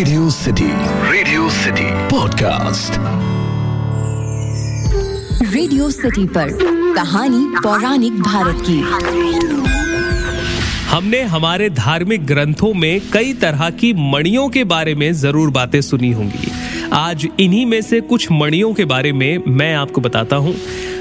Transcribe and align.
Radio 0.00 0.28
city 0.30 0.66
radio 1.12 1.48
city 1.50 1.82
podcast 2.08 2.92
radio 5.54 5.90
city 5.90 6.24
पर 6.26 6.48
कहानी 6.94 7.44
पौराणिक 7.56 8.12
भारत 8.22 8.62
की। 8.68 8.78
हमने 10.88 11.22
हमारे 11.22 11.68
धार्मिक 11.70 12.26
ग्रंथों 12.26 12.72
में 12.74 13.00
कई 13.12 13.32
तरह 13.32 13.68
की 13.70 13.92
मणियों 14.12 14.48
के 14.48 14.64
बारे 14.64 14.94
में 14.94 15.12
ज़रूर 15.12 15.50
बातें 15.50 15.80
सुनी 15.80 16.12
होंगी। 16.12 16.52
आज 16.92 17.28
इन्हीं 17.40 17.66
में 17.66 17.80
से 17.82 18.00
कुछ 18.00 18.30
मणियों 18.32 18.74
के 18.74 18.84
बारे 18.84 19.12
में 19.12 19.42
मैं 19.48 19.74
आपको 19.74 20.00
बताता 20.00 20.36
हूँ। 20.36 20.54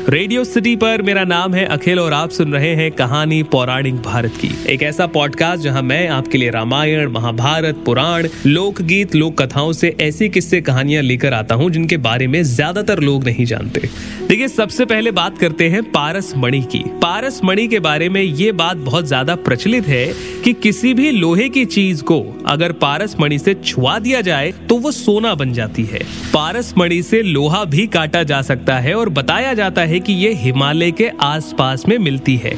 रेडियो 0.07 0.43
सिटी 0.43 0.75
पर 0.75 1.02
मेरा 1.02 1.23
नाम 1.23 1.54
है 1.54 1.66
अखिल 1.66 1.99
और 1.99 2.13
आप 2.13 2.29
सुन 2.29 2.54
रहे 2.54 2.70
हैं 2.75 2.91
कहानी 2.91 3.41
पौराणिक 3.43 3.95
भारत 3.95 4.34
की। 4.41 4.49
एक 4.73 4.84
ऐसा 4.84 5.05
पॉडकास्ट 5.07 5.63
जहाँ 5.63 5.81
मैं 5.81 6.07
आपके 6.07 6.38
लिए 6.38 6.49
रामायण, 6.49 7.09
महाभारत, 7.11 7.81
पुराण, 7.85 8.27
लोकगीत 8.45 9.16
लोक 9.16 9.41
कथाओं 9.41 9.71
से 9.73 9.95
ऐसी 10.02 10.30
किस्से 10.30 10.62
कहानियाँ 10.62 11.04
लेकर 11.04 11.34
आता 11.34 11.55
हूँ 11.55 11.70
जिनके 11.71 11.98
बारे 11.98 12.27
में 12.27 12.41
ज़्यादातर 12.43 12.99
लोग 12.99 13.23
नहीं 13.23 13.45
जानते। 13.45 13.90
देखिए, 14.27 14.48
सबसे 14.48 14.85
पहले 14.85 15.12
बात 15.12 15.38
करते 15.38 15.70
हैं 15.70 15.84
पारस 15.91 16.34
मणि 16.38 16.62
की। 16.62 16.84
पारस 17.02 17.40
मणि 17.43 17.68
के 17.68 17.79
बारे 17.79 18.09
में 18.09 18.21
ये 18.21 18.52
बात 18.54 18.77
बहुत 18.77 19.05
ज़्यादा 19.05 19.35
प्रचलित 19.38 19.88
है 19.88 20.05
कि 20.43 20.54
किसी 20.54 20.93
भी 20.93 21.12
लोहे 21.12 21.49
की 21.49 21.66
चीज़ 21.68 22.04
को 22.04 22.20
अगर 22.48 22.71
पारस 22.81 23.16
मणि 23.20 23.40
से 23.40 23.54
छुआ 23.55 23.98
दिया 23.99 24.21
जाए 24.21 24.52
तो 24.70 24.77
वो 24.77 24.91
सोना 24.91 25.34
बन 25.35 25.54
जाती 25.54 25.84
है। 25.84 25.99
पारस 26.34 26.73
मणि 26.77 27.02
से 27.04 27.21
लोहा 27.21 27.63
भी 27.66 27.88
काटा 27.90 28.23
जा 28.23 28.41
सकता 28.41 28.77
है 28.79 28.93
और 28.95 29.09
बताया 29.12 29.54
जाता 29.54 29.81
है 29.81 29.98
कि 29.99 30.13
ये 30.13 30.34
हिमालय 30.34 30.91
के 30.91 31.09
आसपास 31.21 31.88
में 31.88 31.98
मिलती 31.98 32.35
है। 32.35 32.55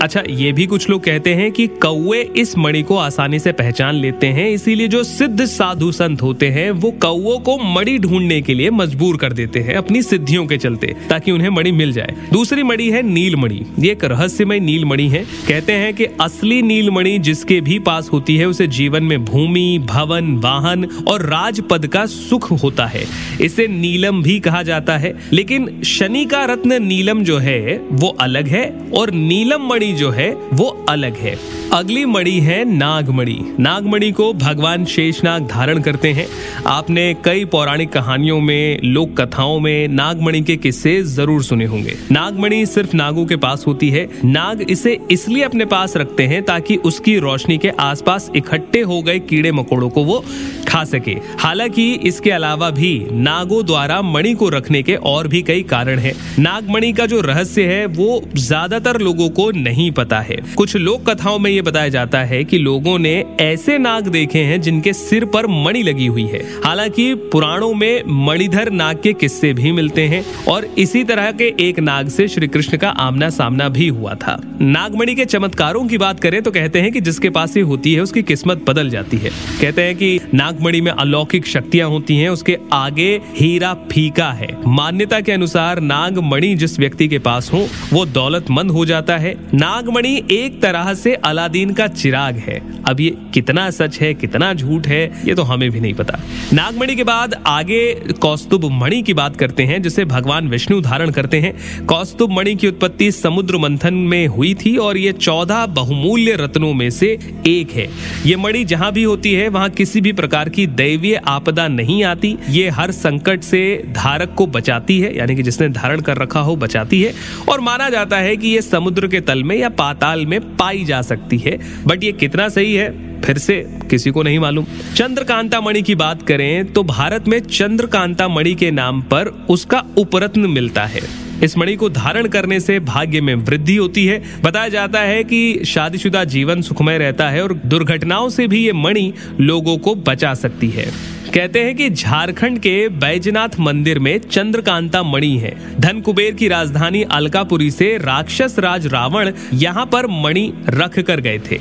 अच्छा 0.00 0.22
ये 0.30 0.52
भी 0.52 0.66
कुछ 0.66 0.90
लोग 0.90 1.04
कहते 1.04 1.34
हैं 1.34 1.52
कि 1.52 1.66
कौए 1.66 2.28
इस 2.36 2.58
मणि 2.58 2.82
को 2.82 2.96
आसानी 2.96 3.38
से 3.38 3.52
पहचान 3.52 3.94
लेते 3.94 4.26
हैं, 4.26 4.50
इसीलिए 4.50 4.88
जो 4.88 5.04
सिद्ध 5.04 5.44
साधु 5.44 5.92
संत 5.92 6.22
होते 6.22 6.48
हैं, 6.48 6.70
वो 6.70 6.90
कौओं 6.90 7.38
को 7.38 7.58
मणि 7.58 7.98
ढूँढने 7.98 8.42
के 8.42 8.54
लिए 8.54 8.70
मजबूर 8.70 9.16
कर 9.16 9.32
देते 9.32 9.60
हैं, 9.60 9.74
अपनी 9.74 10.02
सिद्धियों 10.02 10.46
के 10.46 10.56
चलते, 10.56 10.96
ताकि 11.08 11.30
उन्हें 11.30 11.48
मणि 11.48 11.72
मिल 11.72 11.92
जाए। 11.92 12.14
दूसरी 12.32 12.62
मणि 12.62 12.90
है 12.90 13.02
नीलमणि। 13.02 13.62
ये 13.78 13.92
एक 13.92 14.04
रहस्यमय 14.04 14.60
नीलमणि 14.60 15.08
है। 15.08 15.26
कहते 15.48 15.72
हैं 15.72 15.94
कि 15.94 16.04
असली 16.04 16.62
नीलमणि 16.62 17.18
जिसके 17.18 17.60
भी 17.60 17.78
पास 17.78 18.10
होती 18.12 18.36
है, 18.36 18.46
उसे 18.46 18.66
जीवन 18.66 19.02
में 19.02 19.24
भूमि, 19.24 19.78
भवन, 19.84 20.36
वाहन 20.36 20.84
और 21.08 21.22
राजपद 21.22 21.86
का 21.86 22.06
सुख 22.06 22.62
होता 22.62 22.86
है। 22.86 23.04
इसे 23.40 23.66
नीलम 23.66 24.22
भी 24.22 24.40
कहा 24.40 24.62
जाता 24.62 24.98
है। 24.98 25.18
लेकिन 25.32 25.82
शनि 25.84 26.24
का 26.24 26.44
रत्न 26.44 26.82
नीलम 26.82 27.24
जो 27.24 27.38
है, 27.38 27.80
वो 27.92 28.08
अलग 28.08 28.48
है 28.48 28.76
और 28.94 29.10
नीलम 29.10 29.68
मणि 29.68 29.80
मणि 29.80 29.89
जो 29.92 30.10
है 30.10 30.34
वो 30.34 30.86
अलग 30.88 31.16
है। 31.16 31.59
अगली 31.72 32.04
मणि 32.04 32.30
है 32.30 32.64
नागमणि। 32.64 33.56
नागमणि 33.58 34.10
को 34.12 34.32
भगवान 34.32 34.84
शेषनाग 34.84 35.46
धारण 35.46 35.80
करते 35.82 36.12
हैं। 36.12 36.26
आपने 36.66 37.14
कई 37.24 37.44
पौराणिक 37.44 37.92
कहानियों 37.92 38.40
में, 38.40 38.80
लोक 38.84 39.20
कथाओं 39.20 39.60
में 39.60 39.88
नागमणि 39.88 40.40
के 40.40 40.56
किस्से 40.56 41.02
ज़रूर 41.02 41.42
सुने 41.42 41.64
होंगे। 41.64 41.94
नागमणि 42.12 42.66
सिर्फ़ 42.66 42.96
नागों 42.96 43.26
के 43.26 43.36
पास 43.36 43.64
होती 43.66 43.90
है। 43.90 44.08
नाग 44.24 44.62
इसे 44.62 44.98
इसलिए 45.10 45.42
अपने 45.42 45.64
पास 45.64 45.96
रखते 45.96 46.26
हैं 46.26 46.42
ताकि 46.42 46.76
उसकी 46.76 47.18
रोशनी 47.18 47.58
के 47.58 47.68
आसपास 47.68 48.30
इकट्ठे 48.36 48.80
हो 48.80 49.02
गए 49.02 49.18
कीड़े 49.18 49.52
मकोड़ों 49.52 49.88
को 49.88 50.04
वो 50.04 50.24
खा 50.68 50.84
सके। 50.84 51.16
हालाँकि 51.38 51.92
इसके 51.94 52.30
अलावा 52.30 52.70
भी 52.70 53.06
नागों 53.12 53.64
द्वारा 53.66 54.02
मणि 54.02 54.34
को 54.34 54.48
रखने 54.48 54.82
के 54.82 54.94
और 54.94 55.28
भी 55.28 55.42
कई 55.42 55.62
कारण 55.62 55.98
है। 55.98 56.12
नागमणि 56.38 56.92
का 56.92 57.06
जो 57.06 57.20
रहस्य 57.20 57.62
है, 57.62 57.86
वो 57.86 58.22
ज़्यादातर 58.36 59.00
लोगों 59.00 59.28
को 59.30 59.50
नहीं 59.50 59.90
पता 59.90 60.20
है। 60.20 60.40
कुछ 60.56 60.76
लोक 60.76 61.10
कथाओं 61.10 61.38
में 61.38 61.59
बताया 61.62 61.88
जाता 61.88 62.20
है 62.20 62.44
कि 62.44 62.58
लोगों 62.58 62.98
ने 62.98 63.24
ऐसे 63.40 63.78
नाग 63.78 64.08
देखे 64.08 64.38
हैं 64.38 64.60
जिनके 64.60 64.92
सिर 64.92 65.24
पर 65.24 65.46
मणि 65.46 65.82
लगी 65.82 66.06
हुई 66.06 66.24
है। 66.24 66.38
हालाँकि 66.64 67.14
पुराणों 67.14 67.74
में 67.74 68.02
मणिधर 68.06 68.70
नाग 68.70 69.00
के 69.02 69.12
किस्से 69.12 69.52
भी 69.52 69.72
मिलते 69.72 70.02
हैं 70.02 70.24
और 70.48 70.64
इसी 70.78 71.04
तरह 71.04 71.30
के 71.32 71.54
एक 71.60 71.78
नाग 71.78 72.08
से 72.08 72.28
श्री 72.28 72.48
कृष्ण 72.48 72.76
का 72.76 72.88
आमना 72.88 73.28
सामना 73.30 73.68
भी 73.68 73.88
हुआ 73.88 74.14
था। 74.14 74.40
नागमणि 74.60 75.14
के 75.14 75.24
चमत्कारों 75.24 75.86
की 75.86 75.98
बात 75.98 76.20
करें 76.20 76.42
तो 76.42 76.50
कहते 76.50 76.80
हैं 76.80 76.92
कि 76.92 77.00
जिसके 77.00 77.30
पास 77.30 77.56
ये 77.56 77.62
होती 77.62 77.94
है, 77.94 78.00
उसकी 78.00 78.22
किस्मत 78.22 78.64
बदल 78.68 78.90
जाती 78.90 79.16
है। 79.16 79.30
कहते 79.60 79.82
हैं 79.82 79.96
कि 79.96 80.20
नागमणि 80.34 80.80
में 80.80 80.92
अलौकिक 80.92 81.46
शक्तियाँ 81.46 81.88
होती 81.88 82.16
हैं, 82.16 82.28
उसके 82.28 82.58
आगे 82.72 83.20
हीरा 83.36 83.74
फीका 83.74 84.30
है। 84.32 84.48
मान्यता 84.66 85.20
के 85.20 85.32
अनुसार 85.32 85.80
नागमणि 85.80 86.54
जिस 86.54 86.78
व्यक्ति 86.78 87.08
के 87.08 87.18
पास 87.18 87.52
हो, 87.52 87.68
वो 87.92 88.06
दौलतमंद 88.06 88.70
हो 88.70 88.84
जाता 88.84 89.16
है। 89.16 89.34
नागमणि 89.54 90.22
एक 90.30 90.62
तरह 90.62 90.94
से 90.94 91.14
अलादीन 91.50 91.72
का 91.72 91.86
चिराग 91.86 92.36
है। 92.38 92.60
अब 92.86 93.00
ये 93.00 93.10
कितना 93.34 93.70
सच 93.70 93.98
है, 94.00 94.12
कितना 94.14 94.52
झूठ 94.54 94.86
है, 94.86 95.00
ये 95.26 95.34
तो 95.34 95.42
हमें 95.42 95.70
भी 95.70 95.80
नहीं 95.80 95.94
पता। 95.94 96.18
नागमणि 96.52 96.94
के 96.96 97.04
बाद 97.04 97.34
आगे 97.46 97.80
कौस्तुभ 98.20 98.64
मणि 98.72 99.00
की 99.02 99.14
बात 99.14 99.36
करते 99.36 99.62
हैं, 99.62 99.80
जिसे 99.82 100.04
भगवान 100.04 100.48
विष्णु 100.48 100.80
धारण 100.80 101.10
करते 101.10 101.40
हैं। 101.40 101.86
कौस्तुभ 101.86 102.30
मणि 102.30 102.54
की 102.54 102.68
उत्पत्ति 102.68 103.10
समुद्र 103.12 103.58
मंथन 103.58 103.94
में 103.94 104.26
हुई 104.26 104.54
थी 104.54 104.76
और 104.76 104.96
ये 104.96 105.12
चौदह 105.12 105.64
बहुमूल्य 105.66 106.36
रत्नों 106.40 106.72
में 106.74 106.88
से 106.90 107.10
एक 107.46 107.70
है। 107.70 107.88
ये 108.26 108.36
मणि 108.36 108.64
जहाँ 108.64 108.92
भी 108.92 109.02
होती 109.02 109.32
है, 109.32 109.48
वहाँ 109.48 109.68
किसी 109.70 110.00
भी 110.00 110.12
प्रकार 110.12 110.48
की 110.48 110.66
दैवीय 110.66 111.20
आपदा 111.26 111.66
नहीं 111.68 112.04
आती। 112.04 112.36
ये 112.50 112.68
हर 112.68 112.90
संकट 112.90 113.42
से 113.42 113.62
धारक 113.90 114.34
को 114.34 114.46
बचाती 114.46 115.00
है, 115.00 115.16
यानी 115.16 115.36
कि 115.36 115.42
जिसने 115.42 115.68
धारण 115.68 116.00
कर 116.00 116.16
रखा 116.16 116.40
हो, 116.40 116.56
बचाती 116.56 117.02
है। 117.02 117.12
और 117.48 117.60
माना 117.60 117.90
जाता 117.90 118.16
है 118.16 118.36
कि 118.36 118.48
ये 118.48 118.62
समुद्र 118.62 119.08
के 119.08 119.20
तल 119.20 119.42
में 119.42 119.56
या 119.56 119.68
पाताल 119.68 120.26
में 120.26 120.40
पाई 120.56 120.84
जा 120.84 121.02
सकती 121.02 121.38
है 121.40 121.58
बट 121.84 122.04
ये 122.04 122.12
कितना 122.12 122.48
सही 122.48 122.74
है, 122.74 122.90
फिर 123.20 123.38
से 123.38 123.54
किसी 123.90 124.10
को 124.10 124.22
नहीं 124.22 124.38
मालूम। 124.38 124.66
चंद्रकांता 124.96 125.60
मणि 125.60 125.82
की 125.82 125.94
बात 125.94 126.22
करें 126.22 126.72
तो 126.72 126.82
भारत 126.82 127.28
में 127.28 127.38
चंद्रकांता 127.40 128.28
मणि 128.28 128.54
के 128.54 128.70
नाम 128.70 129.02
पर 129.02 129.28
उसका 129.50 129.82
उपरत्न 129.98 130.50
मिलता 130.50 130.84
है। 130.84 131.02
इस 131.42 131.56
मणि 131.58 131.74
को 131.76 131.88
धारण 131.90 132.26
करने 132.28 132.58
से 132.60 132.78
भाग्य 132.80 133.20
में 133.20 133.34
वृद्धि 133.34 133.76
होती 133.76 134.04
है। 134.06 134.22
बताया 134.42 134.68
जाता 134.68 135.00
है 135.00 135.22
कि 135.24 135.64
शादीशुदा 135.64 136.24
जीवन 136.24 136.62
सुखमय 136.62 136.98
रहता 136.98 137.28
है 137.30 137.42
और 137.42 137.54
दुर्घटनाओं 137.66 138.28
से 138.28 138.46
भी 138.46 138.64
ये 138.64 138.72
मणि 138.72 139.12
लोगों 139.40 139.76
को 139.78 139.94
बचा 140.06 140.34
सकती 140.34 140.68
है। 140.68 140.86
कहते 141.34 141.60
हैं 141.64 141.76
कि 141.76 141.90
झारखंड 141.90 142.58
के 142.58 142.88
बैजनाथ 142.88 143.48
मंदिर 143.60 143.98
में 143.98 144.18
चंद्रकांता 144.18 145.02
मणि 145.02 145.36
है। 145.36 145.80
धन 145.80 146.00
कुबेर 146.00 146.34
की 146.34 146.48
राजधानी 146.48 147.02
अलकापुरी 147.02 147.70
से 147.70 147.98
राक्षस 147.98 148.56
राज 148.58 148.86
रावण 148.86 149.32
यहाँ 149.54 149.86
पर 149.86 150.06
मणि 150.06 150.52
रख 150.68 150.98
कर 150.98 151.20
गए 151.20 151.40
थे। 151.50 151.58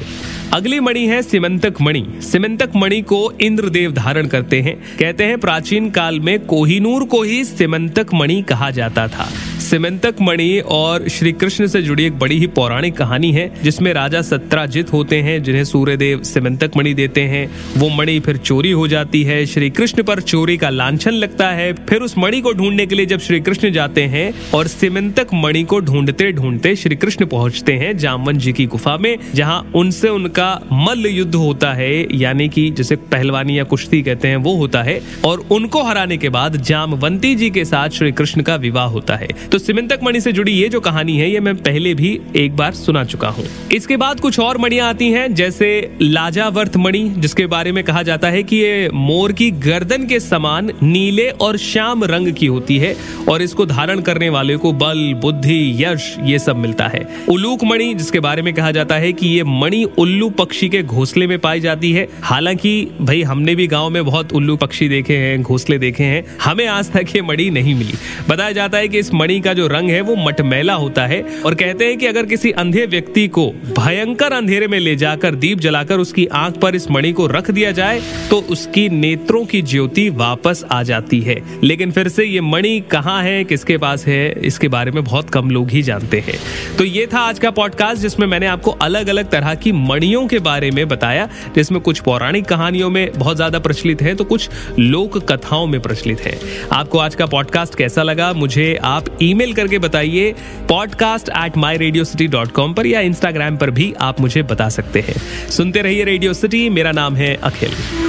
अगली 0.54 0.80
मणि 0.80 1.06
है 1.08 1.22
सिमंतक 1.22 1.74
मणि। 1.82 2.06
सिमंतक 2.22 2.70
मणि 2.76 3.02
को 3.02 3.34
इंद्रदेव 3.42 3.92
धारण 3.92 4.28
करते 4.28 4.62
हैं। 4.62 4.98
कहते 5.00 5.24
हैं 5.24 5.38
प्राचीन 5.38 5.90
काल 5.90 6.20
में 6.20 6.46
कोहिनूर 6.46 7.04
को 7.04 7.22
ही 7.24 7.46
सिमंतक 7.46 8.08
मणि 8.14 8.42
कहा 8.42 8.72
जाता 8.72 9.08
था। 9.08 9.30
सिमंतक 9.60 10.16
मणि 10.22 10.60
और 10.60 11.08
श्री 11.10 11.32
कृष्ण 11.32 11.68
से 11.68 11.82
जुड़ी 11.82 12.04
एक 12.04 12.20
बड़ी 12.20 12.38
ही 12.38 12.48
पौराणिक 12.48 12.98
कहानी 12.98 13.32
है, 13.32 13.52
जिसमें 13.64 13.94
राजा 13.94 14.22
सत्राजित 14.22 14.94
होते 14.94 15.22
हैं, 15.22 15.44
जिन्हें 15.44 15.64
सूर्यदेव 15.64 16.24
सिमंतक 16.24 16.72
मणि 16.78 16.94
देते 16.94 17.22
हैं। 17.22 17.50
वो 17.78 17.90
मणि 17.90 18.20
फिर 18.20 18.38
चोरी 18.38 18.72
हो 18.72 18.88
जाती 18.88 19.24
है 19.24 19.46
श्री 19.60 19.70
कृष्ण 19.70 20.04
पर 20.04 20.20
चोरी 20.22 20.56
का 20.58 20.70
लांछन 20.70 21.12
लगता 21.12 21.50
है। 21.50 21.72
फिर 21.86 22.02
उस 22.02 22.18
मणि 22.18 22.40
को 22.42 22.52
ढूँढने 22.54 22.86
के 22.86 22.96
लिए 22.96 23.06
जब 23.06 23.20
श्री 23.20 23.40
कृष्ण 23.40 23.72
जाते 23.72 24.02
हैं 24.04 24.52
और 24.52 24.68
सिमंतक 24.68 25.28
मणि 25.34 25.64
को 25.64 25.80
ढूंढते 25.80 26.32
ढूंढते 26.32 26.76
श्री 26.76 26.96
कृष्ण 26.96 27.26
पहुँचते 27.26 27.74
हैं 27.74 27.98
जामवन 27.98 28.38
जी 28.38 28.54
की 28.54 28.66
गुफा 28.66 28.96
में, 28.98 29.18
जहाँ 29.34 29.72
उनसे 29.76 30.10
उनका 30.10 30.62
मल्ल 30.74 31.08
युद्ध 31.08 31.36
होता 31.36 31.74
है, 31.74 32.18
यानी 32.18 32.48
कि 32.50 32.70
जैसे 32.70 32.96
पहलवानी 32.96 33.58
या 33.60 33.64
कुश्ती 33.64 34.02
कहते 34.02 34.28
हैं, 34.28 34.36
वो 34.36 34.56
होता 34.56 34.84
है। 34.84 35.00
और 35.26 35.46
उनको 35.52 35.84
हराने 35.84 36.18
के 36.18 36.30
बाद 36.30 36.56
जामवंती 36.62 37.34
जी 37.36 37.50
के 37.50 37.66
साथ 37.66 37.90
श्री 37.90 38.12
कृष्ण 38.12 38.42
का 38.42 38.56
विवाह 38.56 38.86
होता 38.86 39.16
है। 39.16 39.28
तो 39.52 39.58
सिमंतक 39.58 40.00
मणि 40.04 40.22
से 40.22 40.32
जुड़ी 40.32 40.52
ये 40.52 40.70
जो 40.70 40.80
कहानी 40.80 41.18
है, 41.18 41.30
ये 41.32 41.40
मैं 41.40 41.56
पहले 41.56 41.94
भी 41.94 42.20
एक 42.36 42.56
बार 42.56 42.74
सुना 42.76 43.04
चुका 43.04 43.30
हूँ। 43.30 43.46
इसके 43.76 43.98
बाद 43.98 44.20
कुछ 44.20 44.40
और 44.40 44.58
मणियाँ 44.58 44.90
आती 44.90 45.12
हैं, 45.12 45.34
जैसे 45.36 45.98
लाजावर्थ 46.02 46.78
मणि, 46.78 47.08
जिसके 47.18 47.46
बारे 47.48 47.72
में 47.72 47.84
कहा 47.84 48.04
जाता 48.04 48.30
है 48.30 48.44
कि 48.44 48.56
ये 48.56 48.90
मोर 48.94 49.34
की 49.40 49.52
गर्दन 49.52 50.06
के 50.06 50.20
समान 50.20 50.72
नीले 50.84 51.30
और 51.30 51.58
श्याम 51.58 52.04
रंग 52.04 52.34
की 52.34 52.46
होती 52.46 52.78
है 52.78 52.96
और 53.30 53.42
इसको 53.42 53.66
धारण 53.66 54.00
करने 54.00 54.30
वाले 54.30 54.58
को 54.58 54.74
बल, 54.74 55.14
बुद्धि, 55.14 55.86
यश, 55.86 56.16
ये 56.24 56.40
सब 56.40 56.56
मिलता 56.56 56.88
है। 56.88 57.08
उलूक 57.30 57.64
मणि, 57.64 57.94
जिसके 57.94 58.20
बारे 58.20 58.42
में 58.42 58.54
कहा 58.54 58.72
जाता 58.72 58.96
है 58.96 59.14
कि 59.14 59.28
ये 59.28 59.44
मणि 59.44 59.84
उल्लू 59.84 60.30
पक्षी 60.30 60.70
के 60.70 60.84
घोंसले 60.84 61.28
में 61.28 61.40
पाई 61.40 61.60
जाती 61.60 61.92
है। 61.92 62.08
हालाँकि, 62.22 62.88
भाई, 63.02 63.22
हमने 63.22 63.56
भी 63.56 63.68
गाँव 63.68 63.90
में 63.90 64.06
बहुत 64.06 64.34
उल्लू 64.34 64.56
पक्षी 64.56 64.90
देखे 64.90 65.18
हैं, 65.18 65.42
घोंसले 65.42 65.78
देखे 65.78 66.04
हैं। 66.04 66.26
हमें 66.44 66.68
आज 66.68 66.92
तक 66.92 67.06
ये 67.16 67.22
मणि 67.22 67.50
नहीं 67.50 67.76
मिली। 67.76 67.94
बताया 68.30 68.52
जाता 68.52 68.78
है 68.78 68.88
कि 68.88 69.00
इस 69.00 69.14
मणि 69.14 69.40
का 69.40 69.54
जो 69.54 69.68
रंग 69.68 69.90
है, 69.90 70.02
वो 70.02 70.16
मटमैला 70.16 70.74
होता 70.74 71.08
है 71.08 71.26
और 71.46 71.56
कहते 71.56 71.86
हैं 71.86 71.98
कि 71.98 72.06
अगर 72.06 72.26
किसी 72.26 72.52
अंधे 72.52 72.86
व्यक्ति 72.86 73.28
को 73.28 73.48
भयंकर 73.80 74.32
अंधेरे 74.32 74.68
में 74.68 74.80
ले 74.80 74.96
जाकर, 74.96 75.36
दीप 75.36 75.60
जलाकर 75.60 75.98
उसकी 75.98 76.26
आँख 76.26 76.58
पर 76.58 76.76
इस 76.76 76.92
मणि 76.92 77.12
को 77.12 77.28
रख 77.28 77.52
दिया 77.52 77.72
जाए 77.72 78.02
तो 78.30 78.36
उसकी 78.38 78.90
नेत्रों 78.90 79.29
की 79.30 79.62
ज्योति 79.62 80.10
वापस 80.10 80.64
आ 80.72 80.82
जाती 80.84 81.20
है। 81.22 81.36
लेकिन 81.64 81.92
फिर 81.92 82.08
से 82.08 82.24
ये 82.26 82.42
मणि 82.42 82.80
कहाँ 82.92 83.22
है, 83.24 83.44
किसके 83.44 83.78
पास 83.78 84.06
है, 84.08 84.32
इसके 84.42 84.68
बारे 84.68 84.92
में 84.92 85.04
बहुत 85.04 85.30
कम 85.30 85.50
लोग 85.50 85.70
ही 85.70 85.82
जानते 85.82 86.20
हैं। 86.20 86.38
तो 86.78 86.84
ये 86.84 87.06
था 87.06 87.20
आज 87.20 87.40
का 87.40 87.52
पॉडकास्ट 87.52 88.02
जिसमें 88.02 88.26
मैंने 88.28 88.48
आपको 88.48 88.72
अलग 88.72 89.08
अलग 89.08 89.30
तरह 89.30 89.56
की 89.56 89.72
मणियों 89.72 90.26
के 90.28 90.40
बारे 90.40 90.72
में 90.72 90.88
बताया, 90.88 91.28
जिसमें 91.56 91.82
कुछ 91.82 92.00
पौराणिक 92.00 92.46
कहानियों 92.46 92.90
में 92.90 93.12
बहुत 93.18 93.36
ज़्यादा 93.36 93.60
प्रचलित 93.60 94.02
है 94.02 94.16
तो 94.16 94.24
कुछ 94.24 94.50
लोक 94.80 95.18
कथाओं 95.32 95.68
में 95.68 95.80
प्रचलित 95.82 96.22
है। 96.22 96.38
आपको 96.72 96.98
आज 96.98 97.16
का 97.16 97.26
पॉडकास्ट 97.26 97.76
कैसा 97.76 98.04
लगा, 98.04 98.34
मुझे 98.34 98.76
आप 98.84 99.18
ईमेल 99.22 99.54
करके 99.54 99.80
बताइए 99.80 100.34
podcast 100.70 101.30
at 101.38 101.58
my 101.58 101.78
radio 101.78 102.04
city 102.04 102.28
dot 102.28 102.52
com 102.52 102.74
पर 102.74 102.88
या 102.88 103.02
इंस्टाग्राम 103.02 103.58
पर 103.58 103.72
भी 103.72 103.94
आप 104.02 104.22
मुझे 104.22 104.44
बता 104.44 104.70
सकते 104.70 105.00
हैं। 105.00 105.16
सुनते 105.50 105.82
रहिए 105.82 106.04
रेडियो 106.04 106.34
सिटी 106.34 106.70
मेरा 106.70 106.92
नाम 106.92 107.16
है 107.16 107.36
अखिल। 107.36 108.09